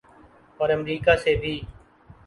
[0.59, 1.59] اور امریکہ سے بھی۔